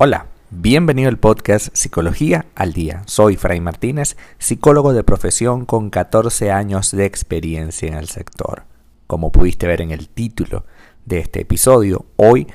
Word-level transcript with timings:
Hola, 0.00 0.26
bienvenido 0.50 1.08
al 1.08 1.18
podcast 1.18 1.74
Psicología 1.74 2.46
al 2.54 2.72
Día. 2.72 3.02
Soy 3.06 3.34
Fray 3.34 3.60
Martínez, 3.60 4.16
psicólogo 4.38 4.92
de 4.92 5.02
profesión 5.02 5.66
con 5.66 5.90
14 5.90 6.52
años 6.52 6.92
de 6.92 7.04
experiencia 7.04 7.88
en 7.88 7.94
el 7.94 8.06
sector. 8.06 8.62
Como 9.08 9.32
pudiste 9.32 9.66
ver 9.66 9.80
en 9.80 9.90
el 9.90 10.08
título 10.08 10.64
de 11.04 11.18
este 11.18 11.40
episodio, 11.40 12.06
hoy 12.14 12.46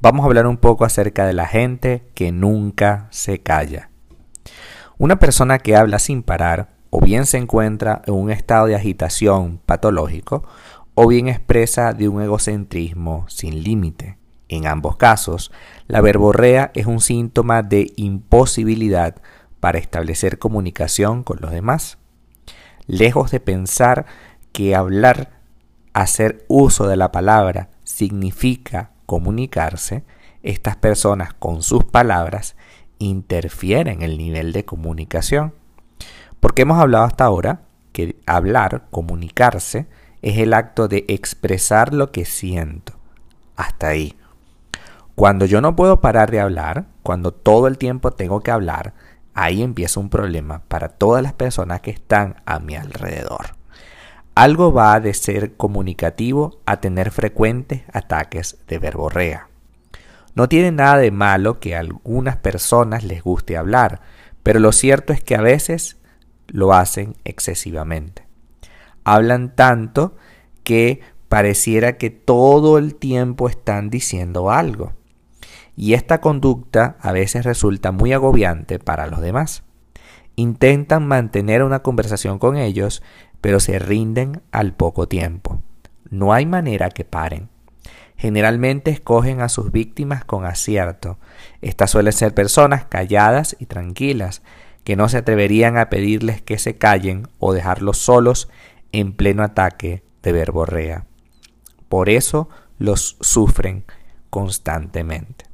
vamos 0.00 0.22
a 0.22 0.26
hablar 0.26 0.46
un 0.46 0.58
poco 0.58 0.84
acerca 0.84 1.26
de 1.26 1.32
la 1.32 1.46
gente 1.46 2.04
que 2.14 2.30
nunca 2.30 3.08
se 3.10 3.40
calla. 3.40 3.90
Una 4.96 5.18
persona 5.18 5.58
que 5.58 5.74
habla 5.74 5.98
sin 5.98 6.22
parar 6.22 6.68
o 6.90 7.00
bien 7.00 7.26
se 7.26 7.38
encuentra 7.38 8.02
en 8.06 8.14
un 8.14 8.30
estado 8.30 8.66
de 8.66 8.76
agitación 8.76 9.58
patológico 9.66 10.44
o 10.94 11.08
bien 11.08 11.26
expresa 11.26 11.94
de 11.94 12.08
un 12.08 12.22
egocentrismo 12.22 13.24
sin 13.28 13.64
límite. 13.64 14.22
En 14.52 14.66
ambos 14.66 14.96
casos, 14.96 15.50
la 15.92 16.00
verborrea 16.00 16.70
es 16.72 16.86
un 16.86 17.02
síntoma 17.02 17.62
de 17.62 17.92
imposibilidad 17.96 19.16
para 19.60 19.76
establecer 19.76 20.38
comunicación 20.38 21.22
con 21.22 21.40
los 21.42 21.50
demás. 21.50 21.98
Lejos 22.86 23.30
de 23.30 23.40
pensar 23.40 24.06
que 24.52 24.74
hablar, 24.74 25.42
hacer 25.92 26.46
uso 26.48 26.88
de 26.88 26.96
la 26.96 27.12
palabra, 27.12 27.68
significa 27.84 28.92
comunicarse, 29.04 30.02
estas 30.42 30.76
personas 30.76 31.34
con 31.34 31.62
sus 31.62 31.84
palabras 31.84 32.56
interfieren 32.98 34.00
en 34.00 34.10
el 34.10 34.16
nivel 34.16 34.54
de 34.54 34.64
comunicación. 34.64 35.52
Porque 36.40 36.62
hemos 36.62 36.78
hablado 36.80 37.04
hasta 37.04 37.26
ahora 37.26 37.64
que 37.92 38.16
hablar, 38.24 38.86
comunicarse, 38.90 39.88
es 40.22 40.38
el 40.38 40.54
acto 40.54 40.88
de 40.88 41.04
expresar 41.08 41.92
lo 41.92 42.12
que 42.12 42.24
siento. 42.24 42.94
Hasta 43.56 43.88
ahí. 43.88 44.16
Cuando 45.14 45.44
yo 45.44 45.60
no 45.60 45.76
puedo 45.76 46.00
parar 46.00 46.30
de 46.30 46.40
hablar, 46.40 46.86
cuando 47.02 47.32
todo 47.32 47.66
el 47.66 47.76
tiempo 47.76 48.12
tengo 48.12 48.40
que 48.40 48.50
hablar, 48.50 48.94
ahí 49.34 49.62
empieza 49.62 50.00
un 50.00 50.08
problema 50.08 50.62
para 50.68 50.88
todas 50.88 51.22
las 51.22 51.34
personas 51.34 51.82
que 51.82 51.90
están 51.90 52.36
a 52.46 52.58
mi 52.60 52.76
alrededor. 52.76 53.56
Algo 54.34 54.72
va 54.72 54.98
de 55.00 55.12
ser 55.12 55.54
comunicativo 55.56 56.60
a 56.64 56.80
tener 56.80 57.10
frecuentes 57.10 57.82
ataques 57.92 58.56
de 58.66 58.78
verborrea. 58.78 59.48
No 60.34 60.48
tiene 60.48 60.72
nada 60.72 60.96
de 60.96 61.10
malo 61.10 61.60
que 61.60 61.76
a 61.76 61.80
algunas 61.80 62.38
personas 62.38 63.04
les 63.04 63.22
guste 63.22 63.58
hablar, 63.58 64.00
pero 64.42 64.60
lo 64.60 64.72
cierto 64.72 65.12
es 65.12 65.22
que 65.22 65.34
a 65.34 65.42
veces 65.42 65.98
lo 66.46 66.72
hacen 66.72 67.16
excesivamente. 67.24 68.26
Hablan 69.04 69.54
tanto 69.54 70.16
que 70.64 71.00
pareciera 71.28 71.98
que 71.98 72.08
todo 72.08 72.78
el 72.78 72.94
tiempo 72.94 73.50
están 73.50 73.90
diciendo 73.90 74.50
algo 74.50 74.94
y 75.76 75.94
esta 75.94 76.20
conducta 76.20 76.96
a 77.00 77.12
veces 77.12 77.44
resulta 77.44 77.92
muy 77.92 78.12
agobiante 78.12 78.78
para 78.78 79.06
los 79.06 79.20
demás. 79.20 79.62
Intentan 80.36 81.06
mantener 81.06 81.62
una 81.62 81.80
conversación 81.80 82.38
con 82.38 82.56
ellos, 82.56 83.02
pero 83.40 83.60
se 83.60 83.78
rinden 83.78 84.42
al 84.50 84.74
poco 84.74 85.08
tiempo. 85.08 85.62
No 86.10 86.32
hay 86.32 86.46
manera 86.46 86.90
que 86.90 87.04
paren. 87.04 87.48
Generalmente 88.16 88.90
escogen 88.90 89.40
a 89.40 89.48
sus 89.48 89.72
víctimas 89.72 90.24
con 90.24 90.44
acierto. 90.44 91.18
Estas 91.60 91.90
suelen 91.90 92.12
ser 92.12 92.34
personas 92.34 92.84
calladas 92.84 93.56
y 93.58 93.66
tranquilas, 93.66 94.42
que 94.84 94.96
no 94.96 95.08
se 95.08 95.18
atreverían 95.18 95.78
a 95.78 95.88
pedirles 95.90 96.42
que 96.42 96.58
se 96.58 96.76
callen 96.76 97.28
o 97.38 97.52
dejarlos 97.52 97.98
solos 97.98 98.48
en 98.92 99.12
pleno 99.12 99.42
ataque 99.42 100.02
de 100.22 100.32
verborrea. 100.32 101.06
Por 101.88 102.08
eso 102.08 102.48
los 102.78 103.16
sufren 103.20 103.84
constantemente. 104.30 105.51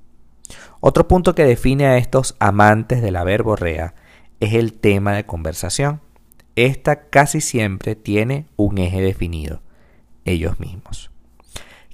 Otro 0.80 1.08
punto 1.08 1.34
que 1.34 1.44
define 1.44 1.86
a 1.86 1.96
estos 1.98 2.36
amantes 2.38 3.02
de 3.02 3.10
la 3.10 3.24
verborrea 3.24 3.94
es 4.40 4.54
el 4.54 4.72
tema 4.72 5.12
de 5.14 5.26
conversación. 5.26 6.00
Esta 6.56 7.08
casi 7.08 7.40
siempre 7.40 7.94
tiene 7.94 8.46
un 8.56 8.78
eje 8.78 9.00
definido, 9.00 9.60
ellos 10.24 10.58
mismos. 10.60 11.10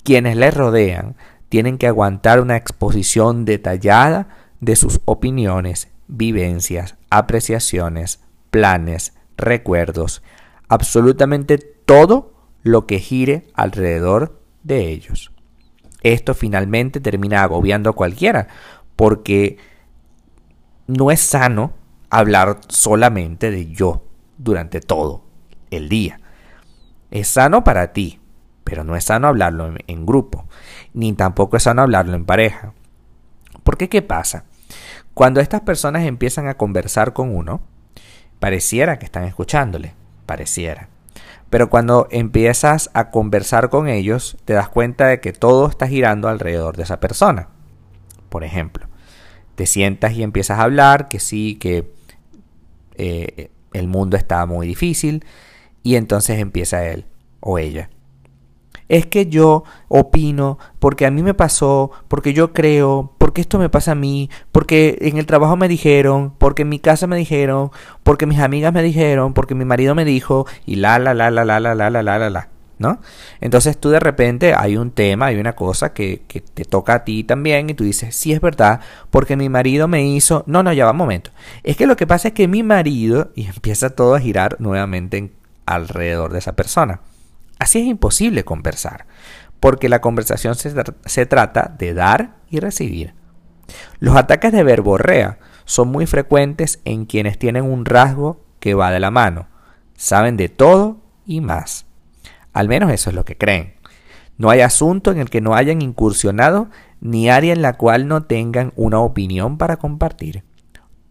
Quienes 0.03 0.37
les 0.37 0.55
rodean 0.55 1.17
tienen 1.49 1.79
que 1.79 1.87
aguantar 1.87 2.41
una 2.41 2.57
exposición 2.57 3.45
detallada 3.45 4.29
de 4.61 4.77
sus 4.77 5.01
opiniones, 5.05 5.89
vivencias, 6.09 6.97
apreciaciones, 7.11 8.21
planes, 8.51 9.15
recuerdos, 9.37 10.23
absolutamente 10.69 11.59
todo 11.59 12.35
lo 12.63 12.87
que 12.87 12.99
gire 12.99 13.47
alrededor 13.55 14.41
de 14.63 14.89
ellos. 14.89 15.34
Esto 16.05 16.35
finalmente 16.35 17.01
termina 17.01 17.43
agobiando 17.43 17.91
a 17.91 17.95
cualquiera, 17.95 18.47
porque 18.95 19.57
no 20.87 21.11
es 21.11 21.21
sano 21.21 21.73
hablar 22.11 22.61
solamente 22.69 23.51
de 23.51 23.73
yo 23.73 24.05
durante 24.37 24.81
todo 24.81 25.25
el 25.71 25.89
día. 25.89 26.21
Es 27.11 27.29
sano 27.29 27.65
para 27.65 27.93
ti, 27.95 28.21
pero 28.65 28.85
no 28.85 28.97
es 28.97 29.05
sano 29.05 29.29
hablarlo 29.29 29.75
en, 29.87 30.07
grupo, 30.07 30.47
ni 30.93 31.15
tampoco 31.15 31.57
es 31.57 31.63
sano 31.63 31.81
hablarlo 31.81 32.15
en 32.15 32.27
pareja. 32.27 32.75
Porque 33.63 33.89
¿qué 33.89 34.03
pasa? 34.03 34.45
Cuando 35.15 35.41
estas 35.41 35.63
personas 35.63 36.05
empiezan 36.05 36.49
a 36.49 36.59
conversar 36.59 37.15
con 37.15 37.35
uno, 37.35 37.63
pareciera 38.41 38.99
que 38.99 39.07
están 39.07 39.25
escuchándole, 39.25 39.95
pareciera. 40.27 40.91
Pero 41.51 41.71
cuando 41.71 42.09
empiezas 42.11 42.91
a 42.95 43.11
conversar 43.11 43.71
con 43.71 43.89
ellos, 43.89 44.37
te 44.45 44.53
das 44.53 44.69
cuenta 44.69 45.07
de 45.07 45.21
que 45.21 45.33
todo 45.33 45.69
está 45.69 45.87
girando 45.87 46.29
alrededor 46.29 46.77
de 46.77 46.83
esa 46.83 47.01
persona. 47.01 47.49
Por 48.29 48.45
ejemplo, 48.45 48.87
te 49.55 49.67
sientas 49.67 50.13
y 50.13 50.23
empiezas 50.23 50.59
a 50.59 50.63
hablar 50.63 51.09
que 51.09 51.21
sí, 51.21 51.57
que 51.57 51.93
eh, 52.97 53.51
el 53.73 53.89
mundo 53.89 54.17
está 54.17 54.45
muy 54.47 54.67
difícil, 54.67 55.25
y 55.83 55.97
entonces 55.97 56.39
empieza 56.39 56.87
él 56.87 57.07
o 57.41 57.59
ella 57.59 57.91
es 58.89 59.07
que 59.07 59.27
yo 59.27 59.65
opino, 59.89 60.59
porque 60.79 61.07
a 61.07 61.11
mí 61.11 61.23
me 61.23 61.35
pasó, 61.35 61.91
porque 62.09 62.33
yo 62.33 62.53
creo, 62.53 63.13
porque 63.19 63.41
esto 63.41 63.59
me 63.59 63.69
pasa 63.69 63.93
a 63.93 63.97
mí, 63.97 64.31
porque 64.53 64.99
en 65.01 65.17
el 65.19 65.27
trabajo 65.27 65.57
me 65.57 65.69
dijeron, 65.69 66.33
porque 66.39 66.63
en 66.63 66.69
mi 66.69 66.79
casa 66.79 67.07
me 67.07 67.17
dijeron, 67.17 67.71
porque 68.03 68.27
mis 68.27 68.39
amigas 68.39 68.73
me 68.73 68.83
dijeron, 68.83 69.35
porque 69.35 69.55
mi 69.55 69.65
marido 69.65 69.95
me 69.95 70.05
dijo, 70.05 70.47
y 70.67 70.77
la, 70.77 70.99
la, 70.99 71.15
la, 71.15 71.31
la, 71.31 71.45
la, 71.45 71.61
la, 71.61 71.75
la, 71.75 71.91
la, 71.91 72.03
la, 72.03 72.19
la, 72.19 72.31
la. 72.31 72.49
¿No? 72.77 72.99
Entonces 73.41 73.79
tú 73.79 73.91
de 73.91 74.01
repente 74.01 74.53
hay 74.53 74.77
un 74.77 74.91
tema, 74.91 75.27
hay 75.27 75.37
una 75.37 75.55
cosa 75.55 75.93
que, 75.93 76.23
que 76.27 76.41
te 76.41 76.65
toca 76.65 76.95
a 76.95 77.05
ti 77.05 77.23
también 77.23 77.71
y 77.71 77.75
tú 77.75 77.85
dices, 77.85 78.17
sí 78.17 78.33
es 78.33 78.41
verdad, 78.41 78.81
porque 79.11 79.37
mi 79.37 79.49
marido 79.49 79.87
me 79.87 80.05
hizo, 80.05 80.43
no, 80.49 80.65
no, 80.65 80.73
ya 80.73 80.85
va 80.85 80.91
un 80.91 80.97
momento. 80.97 81.31
Es 81.63 81.77
que 81.77 81.87
lo 81.87 81.97
que 81.97 82.09
pasa 82.09 82.29
es 82.29 82.35
que 82.35 82.49
mi 82.49 82.65
marido, 82.65 83.31
y 83.37 83.47
empieza 83.47 83.91
todo 83.91 84.17
a 84.17 84.21
girar 84.21 84.57
nuevamente 84.59 85.31
alrededor 85.67 86.33
de 86.33 86.41
esa 86.41 86.55
persona. 86.55 87.01
Así 87.59 87.81
es 87.81 87.87
imposible 87.87 88.45
conversar, 88.45 89.07
porque 89.61 89.89
la 89.89 90.01
conversación 90.01 90.55
se, 90.55 91.27
trata 91.27 91.75
de 91.79 91.95
dar 91.95 92.37
y 92.51 92.61
recibir. 92.61 93.15
Los 93.99 94.17
ataques 94.17 94.53
de 94.53 94.63
verborrea 94.63 95.39
son 95.65 95.89
muy 95.89 96.07
frecuentes 96.07 96.81
en 96.85 97.07
quienes 97.07 97.39
tienen 97.39 97.65
un 97.65 97.85
rasgo 97.85 98.45
que 98.61 98.75
va 98.75 98.91
de 98.91 99.01
la 99.01 99.11
mano. 99.11 99.49
Saben 99.97 100.37
de 100.37 100.49
todo 100.49 101.01
y 101.25 101.41
más. 101.41 101.87
Al 102.53 102.69
menos 102.69 102.93
eso 102.93 103.11
es 103.11 103.17
lo 103.17 103.25
que 103.25 103.39
creen. 103.39 103.75
No 104.37 104.51
hay 104.51 104.61
asunto 104.61 105.13
en 105.13 105.19
el 105.19 105.31
que 105.31 105.41
no 105.41 105.55
hayan 105.55 105.81
incursionado 105.81 106.69
ni 107.01 107.31
área 107.31 107.53
en 107.53 107.63
la 107.63 107.75
cual 107.75 108.09
no 108.09 108.25
tengan 108.25 108.73
una 108.77 109.01
opinión 109.01 109.59
para 109.59 109.77
compartir. 109.77 110.43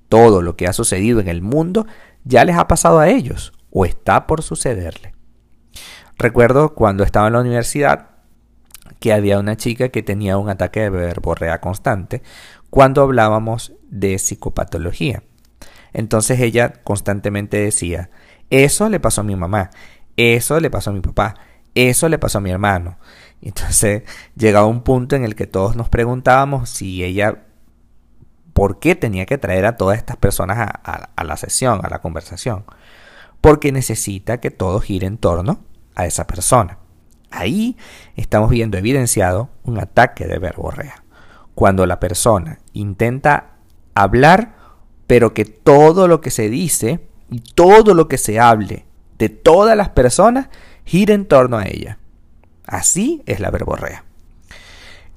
Todo 0.09 0.41
lo 0.41 0.55
que 0.55 0.67
ha 0.67 0.73
sucedido 0.73 1.19
en 1.19 1.27
el 1.27 1.41
mundo 1.41 1.87
ya 2.23 2.45
les 2.45 2.57
ha 2.57 2.67
pasado 2.67 2.99
a 2.99 3.09
ellos 3.09 3.53
o 3.71 3.85
está 3.85 4.27
por 4.27 4.43
sucederle. 4.43 5.12
Recuerdo 6.17 6.73
cuando 6.73 7.03
estaba 7.03 7.27
en 7.27 7.33
la 7.33 7.41
universidad 7.41 8.09
que 8.99 9.13
había 9.13 9.39
una 9.39 9.57
chica 9.57 9.89
que 9.89 10.03
tenía 10.03 10.37
un 10.37 10.49
ataque 10.49 10.81
de 10.81 10.89
verborrea 10.89 11.59
constante 11.59 12.21
cuando 12.69 13.01
hablábamos 13.01 13.73
de 13.89 14.17
psicopatología. 14.17 15.23
Entonces 15.93 16.39
ella 16.39 16.73
constantemente 16.83 17.57
decía, 17.57 18.09
eso 18.49 18.89
le 18.89 18.99
pasó 18.99 19.21
a 19.21 19.23
mi 19.23 19.35
mamá, 19.35 19.71
eso 20.17 20.59
le 20.59 20.69
pasó 20.69 20.89
a 20.89 20.93
mi 20.93 21.01
papá, 21.01 21.35
eso 21.75 22.09
le 22.09 22.17
pasó 22.17 22.37
a 22.39 22.41
mi 22.41 22.51
hermano. 22.51 22.97
Entonces 23.41 24.03
llegaba 24.35 24.65
un 24.65 24.81
punto 24.81 25.15
en 25.15 25.23
el 25.23 25.35
que 25.35 25.47
todos 25.47 25.75
nos 25.75 25.89
preguntábamos 25.89 26.69
si 26.69 27.03
ella, 27.03 27.43
¿por 28.53 28.79
qué 28.79 28.95
tenía 28.95 29.25
que 29.25 29.37
traer 29.37 29.65
a 29.65 29.77
todas 29.77 29.97
estas 29.97 30.17
personas 30.17 30.57
a, 30.59 31.09
a 31.15 31.23
la 31.23 31.37
sesión, 31.37 31.81
a 31.83 31.89
la 31.89 31.99
conversación? 31.99 32.65
Porque 33.41 33.71
necesita 33.71 34.39
que 34.39 34.49
todo 34.49 34.79
gire 34.79 35.07
en 35.07 35.17
torno 35.17 35.59
a 35.95 36.05
esa 36.05 36.27
persona. 36.27 36.77
Ahí 37.31 37.77
estamos 38.15 38.49
viendo 38.49 38.77
evidenciado 38.77 39.49
un 39.63 39.79
ataque 39.79 40.27
de 40.27 40.39
verborrea. 40.39 41.03
Cuando 41.55 41.85
la 41.85 41.99
persona 41.99 42.59
intenta 42.73 43.55
hablar, 43.95 44.55
pero 45.07 45.33
que 45.33 45.45
todo 45.45 46.07
lo 46.07 46.21
que 46.21 46.31
se 46.31 46.49
dice 46.49 46.99
y 47.29 47.39
todo 47.39 47.93
lo 47.93 48.07
que 48.07 48.17
se 48.17 48.39
hable 48.39 48.85
de 49.17 49.29
todas 49.29 49.77
las 49.77 49.89
personas 49.89 50.49
gira 50.85 51.13
en 51.13 51.25
torno 51.25 51.57
a 51.57 51.65
ella. 51.65 51.97
Así 52.65 53.23
es 53.25 53.39
la 53.39 53.51
verborrea. 53.51 54.05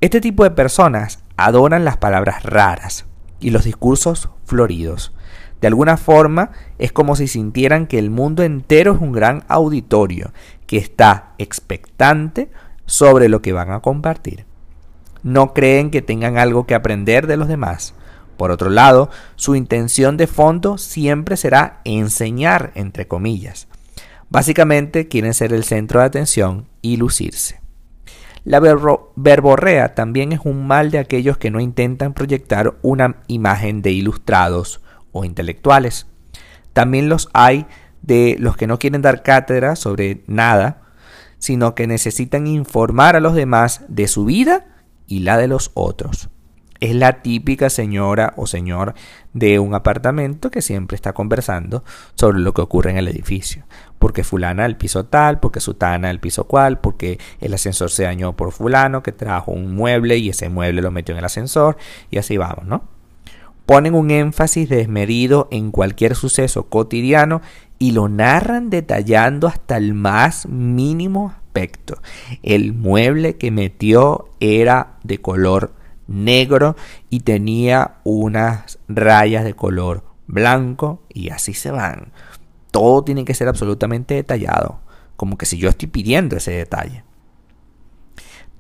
Este 0.01 0.21
tipo 0.21 0.45
de 0.45 0.51
personas 0.51 1.21
adoran 1.37 1.85
las 1.85 1.97
palabras 1.97 2.43
raras, 2.43 3.07
y 3.41 3.51
los 3.51 3.65
discursos 3.65 4.31
floridos. 4.45 5.13
De 5.61 5.69
alguna 5.69 5.97
forma 5.97 6.51
es 6.79 6.93
como 6.93 7.17
si 7.17 7.29
sintieran 7.29 7.87
que 7.87 7.99
el 7.99 8.11
mundo 8.11 8.43
entero 8.43 8.95
es 8.95 9.01
un 9.01 9.13
gran 9.13 9.45
auditorio 9.49 10.33
que 10.67 10.79
está 10.79 11.35
expectante 11.39 12.51
sobre 12.87 13.29
lo 13.29 13.43
que 13.43 13.53
van 13.53 13.71
a 13.71 13.81
compartir. 13.81 14.45
No 15.23 15.55
creen 15.55 15.91
que 15.91 16.03
tengan 16.03 16.39
algo 16.39 16.67
que 16.67 16.75
aprender 16.75 17.27
de 17.27 17.37
los 17.37 17.49
demás. 17.49 17.95
Por 18.37 18.51
otro 18.51 18.71
lado, 18.71 19.11
su 19.35 19.55
intención 19.55 20.17
de 20.17 20.27
fondo 20.27 20.79
siempre 20.79 21.37
será 21.37 21.81
enseñar, 21.85 22.71
entre 22.75 23.09
comillas. 23.09 23.67
Básicamente 24.29 25.09
quieren 25.09 25.35
ser 25.35 25.53
el 25.53 25.65
centro 25.65 26.01
de 26.01 26.07
atención 26.07 26.69
y 26.83 26.97
lucirse. 26.97 27.61
La 28.45 28.61
verborrea 28.61 29.95
también 29.95 30.33
es 30.33 30.41
un 30.45 30.67
mal 30.69 30.93
de 30.93 30.99
aquellos 30.99 31.37
que 31.39 31.51
no 31.51 31.59
intentan 31.59 32.13
proyectar 32.13 32.77
una 32.83 33.17
imagen 33.27 33.83
de 33.83 33.91
ilustrados 33.91 34.81
o 35.11 35.25
intelectuales. 35.25 36.07
También 36.73 37.09
los 37.09 37.29
hay 37.33 37.67
de 38.03 38.37
los 38.39 38.57
que 38.57 38.67
no 38.67 38.79
quieren 38.79 39.03
dar 39.03 39.23
cátedra 39.23 39.77
sobre 39.77 40.23
nada, 40.27 40.83
sino 41.39 41.75
que 41.75 41.87
necesitan 41.87 42.47
informar 42.47 43.17
a 43.17 43.21
los 43.21 43.35
demás 43.35 43.83
de 43.89 44.09
su 44.09 44.25
vida 44.25 44.67
y 45.07 45.21
la 45.21 45.39
de 45.39 45.49
los 45.49 45.71
otros. 45.75 46.31
Es 46.81 46.95
la 46.95 47.23
típica 47.23 47.71
señora 47.71 48.35
o 48.37 48.47
señor 48.47 48.95
de 49.33 49.59
un 49.59 49.75
apartamento 49.75 50.51
que 50.51 50.61
siempre 50.61 50.95
está 50.95 51.15
conversando 51.15 51.85
sobre 52.15 52.41
lo 52.41 52.53
que 52.53 52.61
ocurre 52.61 52.91
en 52.91 52.99
el 52.99 53.09
edificio. 53.09 53.65
Porque 53.99 54.25
fulana 54.25 54.67
el 54.67 54.77
piso 54.77 55.07
tal, 55.07 55.41
porque 55.41 55.61
sutana 55.61 56.11
el 56.11 56.21
piso 56.21 56.45
cual, 56.45 56.81
porque 56.81 57.19
el 57.41 57.55
ascensor 57.55 57.91
se 57.91 58.03
dañó 58.03 58.37
por 58.37 58.53
fulano 58.53 59.03
que 59.03 59.13
trajo 59.13 59.53
un 59.53 59.75
mueble 59.75 60.19
y 60.19 60.29
ese 60.31 60.51
mueble 60.51 60.83
lo 60.83 60.91
metió 60.91 61.15
en 61.15 61.21
el 61.21 61.25
ascensor 61.25 61.79
y 62.11 62.19
así 62.19 62.37
vamos, 62.37 62.67
¿no? 62.67 62.85
Ponen 63.65 63.95
un 63.95 64.13
énfasis 64.13 64.69
desmedido 64.69 65.49
en 65.51 65.73
cualquier 65.73 66.15
suceso 66.15 66.69
cotidiano 66.69 67.43
y 67.79 67.93
lo 67.93 68.09
narran 68.09 68.71
detallando 68.71 69.47
hasta 69.47 69.77
el 69.77 69.95
más 69.95 70.47
mínimo 70.47 71.29
aspecto. 71.29 72.01
El 72.43 72.73
mueble 72.73 73.37
que 73.37 73.51
metió 73.51 74.31
era 74.41 74.99
de 75.03 75.19
color 75.19 75.75
negro 76.07 76.77
y 77.11 77.21
tenía 77.21 77.97
unas 78.05 78.79
rayas 78.89 79.45
de 79.45 79.55
color 79.55 80.05
blanco 80.27 81.03
y 81.09 81.31
así 81.31 81.55
se 81.55 81.71
van. 81.71 82.13
Todo 82.71 83.05
tiene 83.05 83.25
que 83.25 83.35
ser 83.35 83.49
absolutamente 83.49 84.15
detallado, 84.15 84.81
como 85.17 85.39
que 85.39 85.47
si 85.47 85.59
yo 85.59 85.69
estoy 85.69 85.89
pidiendo 85.89 86.37
ese 86.37 86.53
detalle. 86.53 87.05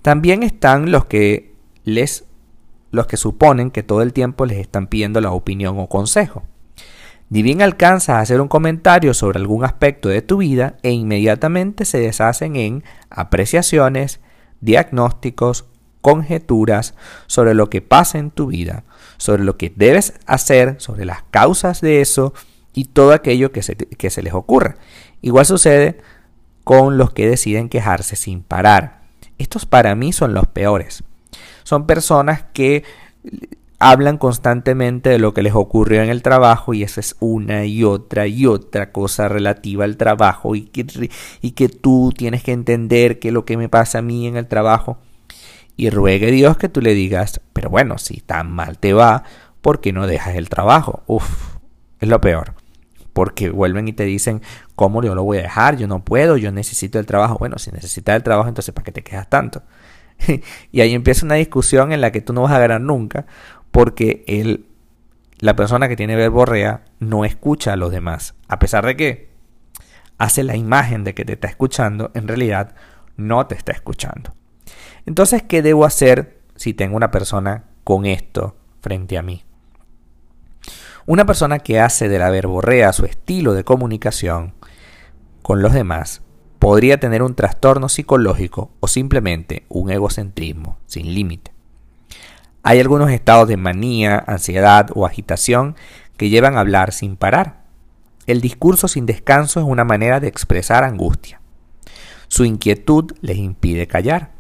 También 0.03 0.43
están 0.43 0.91
los 0.91 1.07
que 1.07 1.55
les 1.85 2.25
los 2.93 3.07
que 3.07 3.17
suponen 3.17 3.71
que 3.71 3.83
todo 3.83 4.01
el 4.01 4.13
tiempo 4.13 4.47
les 4.47 4.59
están 4.59 4.87
pidiendo 4.87 5.21
la 5.21 5.33
opinión 5.33 5.79
o 5.79 5.89
consejo. 5.89 6.45
Ni 7.29 7.43
bien 7.43 7.61
alcanzas 7.61 8.11
a 8.11 8.21
hacer 8.21 8.41
un 8.41 8.49
comentario 8.49 9.13
sobre 9.13 9.39
algún 9.39 9.65
aspecto 9.65 10.09
de 10.09 10.23
tu 10.23 10.39
vida 10.39 10.77
e 10.83 10.91
inmediatamente 10.93 11.85
se 11.85 11.99
deshacen 11.99 12.57
en 12.57 12.85
apreciaciones, 13.11 14.21
diagnósticos 14.61 15.67
conjeturas 16.01 16.95
sobre 17.27 17.55
lo 17.55 17.69
que 17.69 17.83
pasa 17.83 18.19
en 18.19 18.31
tu 18.31 18.47
vida, 18.47 18.85
sobre 19.17 19.43
lo 19.43 19.57
que 19.57 19.73
debes 19.75 20.15
hacer, 20.27 20.77
sobre 20.79 21.05
las 21.05 21.25
causas 21.33 21.81
de 21.81 22.01
eso 22.01 22.33
y 22.73 22.85
todo 22.85 23.13
aquello 23.13 23.51
que 23.51 23.63
se, 23.63 23.75
que 23.75 24.11
se 24.11 24.23
les 24.23 24.33
ocurra. 24.33 24.77
Igual 25.21 25.47
sucede 25.47 25.99
con 26.63 26.97
los 26.97 27.13
que 27.13 27.29
deciden 27.29 27.69
quejarse 27.69 28.15
sin 28.15 28.43
parar. 28.43 29.03
Estos 29.39 29.67
para 29.67 29.97
mí 29.97 30.13
son 30.13 30.33
los 30.33 30.47
peores. 30.47 31.03
Son 31.65 31.87
personas 31.87 32.45
que 32.53 32.85
hablan 33.79 34.17
constantemente 34.19 35.11
de 35.11 35.19
lo 35.19 35.35
que 35.35 35.43
les 35.43 35.55
ocurrió 35.55 36.03
en 36.03 36.09
el 36.09 36.23
trabajo 36.23 36.73
y 36.73 36.83
esa 36.83 37.01
es 37.01 37.17
una 37.21 37.67
y 37.67 37.85
otra 37.85 38.27
y 38.27 38.47
otra 38.47 38.91
cosa 38.91 39.29
relativa 39.29 39.85
al 39.85 39.97
trabajo 39.97 40.55
y 40.55 40.63
que, 40.63 41.11
y 41.43 41.51
que 41.51 41.69
tú 41.69 42.13
tienes 42.17 42.43
que 42.43 42.53
entender 42.53 43.19
que 43.19 43.33
lo 43.33 43.45
que 43.45 43.57
me 43.57 43.69
pasa 43.69 43.99
a 43.99 44.03
mí 44.03 44.27
en 44.27 44.37
el 44.37 44.47
trabajo 44.47 44.99
y 45.77 45.91
ruegue 45.91 46.31
Dios 46.31 46.57
que 46.57 46.69
tú 46.69 46.81
le 46.81 46.95
digas, 46.95 47.41
pero 47.53 47.69
bueno, 47.69 47.99
si 47.99 48.21
tan 48.21 48.51
mal 48.51 48.79
te 48.79 48.95
va, 48.95 49.25
¿por 49.61 49.81
qué 49.81 49.93
no 49.93 50.07
dejas 50.07 50.37
el 50.37 50.49
trabajo? 50.49 51.03
Uf, 51.07 51.57
es 52.01 52.09
lo 52.09 52.21
peor. 52.21 52.55
Porque 53.13 53.51
vuelven 53.51 53.89
y 53.89 53.93
te 53.93 54.05
dicen, 54.05 54.43
¿cómo 54.75 55.03
yo 55.03 55.15
lo 55.15 55.25
voy 55.25 55.39
a 55.39 55.43
dejar? 55.43 55.77
Yo 55.77 55.87
no 55.87 56.05
puedo, 56.05 56.37
yo 56.37 56.53
necesito 56.53 56.99
el 56.99 57.07
trabajo. 57.07 57.39
Bueno, 57.39 57.59
si 57.59 57.71
necesitas 57.73 58.17
el 58.17 58.23
trabajo, 58.23 58.49
entonces 58.49 58.75
¿para 58.75 58.85
qué 58.85 58.93
te 58.93 59.03
quedas 59.03 59.29
tanto? 59.29 59.63
y 60.73 60.81
ahí 60.81 60.95
empieza 60.95 61.27
una 61.27 61.37
discusión 61.37 61.93
en 61.93 62.01
la 62.01 62.13
que 62.13 62.21
tú 62.21 62.33
no 62.33 62.43
vas 62.43 62.53
a 62.53 62.59
ganar 62.59 62.81
nunca, 62.81 63.27
porque 63.77 64.25
él, 64.27 64.65
la 65.39 65.55
persona 65.55 65.87
que 65.87 65.97
tiene 65.97 66.17
verborrea 66.17 66.87
no 66.99 67.27
escucha 67.27 67.75
a 67.75 67.77
los 67.77 67.93
demás. 67.93 68.35
A 68.49 68.59
pesar 68.59 68.87
de 68.87 68.97
que 68.97 69.29
hace 70.17 70.45
la 70.45 70.57
imagen 70.57 71.05
de 71.05 71.15
que 71.15 71.27
te 71.27 71.35
está 71.35 71.49
escuchando, 71.49 72.11
en 72.15 72.27
realidad 72.27 72.75
no 73.19 73.47
te 73.47 73.55
está 73.55 73.73
escuchando. 73.73 74.33
Entonces, 75.05 75.43
¿qué 75.43 75.61
debo 75.61 75.85
hacer 75.85 76.41
si 76.55 76.73
tengo 76.73 76.97
una 76.97 77.11
persona 77.11 77.65
con 77.85 78.07
esto 78.07 78.57
frente 78.81 79.19
a 79.19 79.23
mí? 79.23 79.45
Una 81.05 81.27
persona 81.27 81.59
que 81.59 81.79
hace 81.79 82.09
de 82.09 82.19
la 82.19 82.31
verborrea 82.31 82.95
su 82.95 83.05
estilo 83.05 83.53
de 83.53 83.65
comunicación 83.65 84.55
con 85.43 85.61
los 85.61 85.75
demás 85.75 86.23
podría 86.61 86.99
tener 86.99 87.23
un 87.23 87.35
trastorno 87.35 87.91
psicológico 87.91 88.71
o 88.81 88.89
simplemente 88.89 89.67
un 89.69 89.91
egocentrismo 89.91 90.79
sin 90.87 91.13
límite. 91.13 91.56
Hay 92.69 92.81
algunos 92.81 93.13
estados 93.13 93.47
de 93.47 93.57
manía, 93.57 94.25
ansiedad 94.27 94.89
o 94.97 95.07
agitación 95.07 95.77
que 96.17 96.31
llevan 96.31 96.57
a 96.57 96.61
hablar 96.61 96.93
sin 96.93 97.15
parar. 97.15 97.63
El 98.27 98.41
discurso 98.41 98.89
sin 98.89 99.07
descanso 99.07 99.61
es 99.61 99.67
una 99.67 99.85
manera 99.85 100.19
de 100.19 100.27
expresar 100.27 100.83
angustia. 100.83 101.41
Su 102.27 102.45
inquietud 102.45 103.13
les 103.21 103.37
impide 103.37 103.87
callar. 103.87 104.33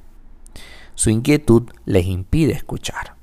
Su 0.96 1.10
inquietud 1.10 1.70
les 1.84 2.06
impide 2.06 2.52
escuchar. 2.54 3.14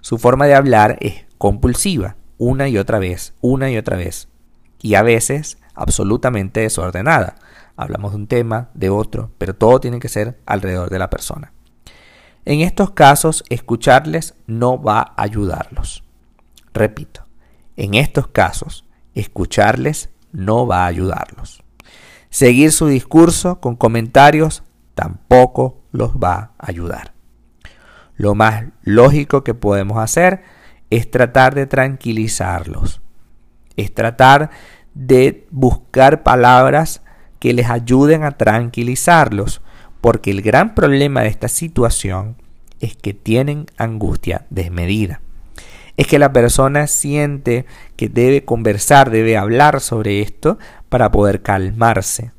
Su 0.00 0.16
forma 0.16 0.46
de 0.46 0.54
hablar 0.54 0.96
es 1.02 1.26
compulsiva, 1.36 2.16
una 2.38 2.66
y 2.66 2.78
otra 2.78 2.98
vez, 2.98 3.34
una 3.42 3.70
y 3.70 3.76
otra 3.76 3.98
vez, 3.98 4.28
y 4.80 4.94
a 4.94 5.02
veces 5.02 5.58
absolutamente 5.74 6.60
desordenada. 6.60 7.34
Hablamos 7.76 8.12
de 8.12 8.16
un 8.16 8.26
tema, 8.26 8.70
de 8.72 8.88
otro, 8.88 9.32
pero 9.36 9.54
todo 9.54 9.80
tiene 9.80 10.00
que 10.00 10.08
ser 10.08 10.40
alrededor 10.46 10.88
de 10.88 10.98
la 10.98 11.10
persona. 11.10 11.52
En 12.44 12.60
estos 12.60 12.92
casos, 12.92 13.44
escucharles 13.48 14.34
no 14.46 14.80
va 14.80 15.00
a 15.00 15.22
ayudarlos. 15.22 16.04
Repito, 16.72 17.26
en 17.76 17.94
estos 17.94 18.28
casos, 18.28 18.84
escucharles 19.14 20.10
no 20.32 20.66
va 20.66 20.84
a 20.84 20.86
ayudarlos. 20.86 21.62
Seguir 22.30 22.72
su 22.72 22.86
discurso 22.86 23.60
con 23.60 23.76
comentarios 23.76 24.62
tampoco 24.94 25.80
los 25.92 26.12
va 26.12 26.52
a 26.58 26.68
ayudar. 26.68 27.12
Lo 28.16 28.34
más 28.34 28.64
lógico 28.82 29.42
que 29.44 29.54
podemos 29.54 29.98
hacer 29.98 30.42
es 30.90 31.10
tratar 31.10 31.54
de 31.54 31.66
tranquilizarlos. 31.66 33.00
Es 33.76 33.94
tratar 33.94 34.50
de 34.94 35.46
buscar 35.50 36.22
palabras 36.22 37.02
que 37.38 37.54
les 37.54 37.70
ayuden 37.70 38.24
a 38.24 38.32
tranquilizarlos. 38.32 39.62
Porque 40.00 40.30
el 40.30 40.42
gran 40.42 40.74
problema 40.74 41.22
de 41.22 41.28
esta 41.28 41.48
situación 41.48 42.36
es 42.80 42.96
que 42.96 43.14
tienen 43.14 43.66
angustia 43.76 44.46
desmedida. 44.50 45.20
Es 45.96 46.06
que 46.06 46.18
la 46.18 46.32
persona 46.32 46.86
siente 46.86 47.66
que 47.96 48.08
debe 48.08 48.44
conversar, 48.44 49.10
debe 49.10 49.36
hablar 49.36 49.80
sobre 49.80 50.22
esto 50.22 50.58
para 50.88 51.10
poder 51.10 51.42
calmarse. 51.42 52.32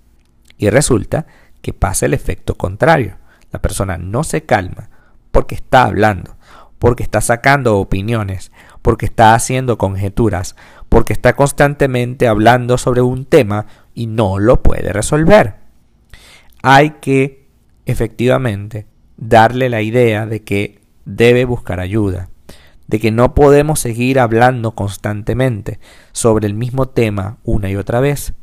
Y 0.58 0.70
resulta 0.70 1.28
que 1.62 1.74
pasa 1.74 2.08
el 2.08 2.14
efecto 2.14 2.56
contrario. 2.56 3.18
La 3.52 3.62
persona 3.62 3.98
no 3.98 4.24
se 4.24 4.44
calma 4.44 4.90
porque 5.32 5.56
está 5.56 5.84
hablando, 5.84 6.38
porque 6.80 7.04
está 7.04 7.22
sacando 7.22 7.78
opiniones, 7.78 8.52
porque 8.82 9.06
está 9.06 9.36
haciendo 9.36 9.78
conjeturas, 9.78 10.56
porque 10.90 11.14
está 11.14 11.36
constantemente 11.36 12.28
hablando 12.28 12.78
sobre 12.78 13.02
un 13.02 13.26
tema 13.26 13.68
y 13.94 14.08
no 14.08 14.40
lo 14.40 14.64
puede 14.64 14.92
resolver. 14.92 15.56
Hay 16.64 16.92
que 17.02 17.41
efectivamente 17.86 18.88
darle 19.18 19.70
la 19.70 19.82
idea 19.82 20.26
de 20.26 20.44
que 20.44 20.82
debe 21.06 21.46
buscar 21.46 21.80
ayuda, 21.80 22.30
de 22.88 23.00
que 23.00 23.12
no 23.12 23.34
podemos 23.34 23.80
seguir 23.80 24.20
hablando 24.20 24.72
constantemente 24.72 25.80
sobre 26.12 26.48
el 26.48 26.54
mismo 26.54 26.88
tema 26.90 27.38
una 27.44 27.70
y 27.70 27.76
otra 27.76 28.00
vez, 28.00 28.34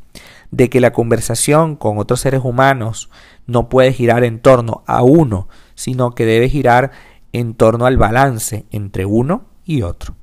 de 0.51 0.69
que 0.69 0.79
la 0.79 0.93
conversación 0.93 1.75
con 1.75 1.97
otros 1.97 2.21
seres 2.21 2.41
humanos 2.43 3.09
no 3.45 3.69
puede 3.69 3.93
girar 3.93 4.23
en 4.23 4.39
torno 4.39 4.83
a 4.87 5.03
uno, 5.03 5.47
sino 5.75 6.15
que 6.15 6.25
debe 6.25 6.49
girar 6.49 6.91
en 7.33 7.53
torno 7.53 7.85
al 7.85 7.97
balance 7.97 8.65
entre 8.71 9.05
uno 9.05 9.45
y 9.65 9.83
otro. 9.83 10.15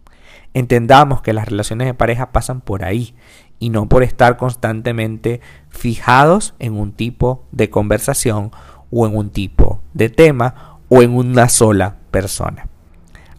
Entendamos 0.55 1.21
que 1.23 1.33
las 1.33 1.47
relaciones 1.47 1.87
de 1.87 1.95
pareja 1.95 2.33
pasan 2.33 2.61
por 2.61 2.85
ahí 2.85 3.15
y 3.59 3.71
no 3.71 3.89
por 3.89 4.03
estar 4.03 4.37
constantemente 4.37 5.41
fijados 5.69 6.55
en 6.59 6.75
un 6.75 6.93
tipo 6.93 7.45
de 7.53 7.71
conversación 7.71 8.51
o 8.91 9.07
en 9.07 9.17
un 9.17 9.31
tipo 9.31 9.81
de 9.95 10.09
tema 10.09 10.79
o 10.89 11.03
en 11.03 11.15
una 11.15 11.49
sola 11.49 11.97
persona. 12.11 12.67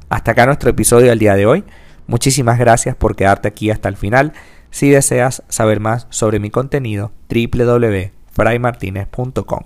Hasta 0.10 0.32
acá 0.32 0.46
nuestro 0.46 0.70
episodio 0.70 1.10
del 1.10 1.20
día 1.20 1.36
de 1.36 1.46
hoy. 1.46 1.66
Muchísimas 2.08 2.60
gracias 2.60 2.96
por 2.96 3.16
quedarte 3.16 3.48
aquí 3.50 3.72
hasta 3.72 3.90
el 3.90 3.98
final. 3.98 4.34
Si 4.72 4.90
deseas 4.90 5.44
saber 5.50 5.80
más 5.80 6.08
sobre 6.10 6.40
mi 6.40 6.50
contenido, 6.50 7.12
www.fraymartinez.com. 7.30 9.64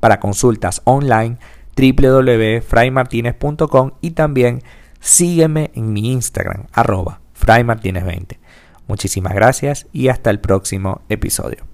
Para 0.00 0.20
consultas 0.20 0.82
online, 0.84 1.38
www.fraymartinez.com 1.76 3.92
y 4.00 4.12
también 4.12 4.62
sígueme 5.00 5.72
en 5.74 5.92
mi 5.92 6.12
Instagram, 6.12 6.68
arroba 6.72 7.20
fraymartinez20. 7.38 8.38
Muchísimas 8.86 9.34
gracias 9.34 9.86
y 9.92 10.08
hasta 10.08 10.30
el 10.30 10.40
próximo 10.40 11.02
episodio. 11.08 11.73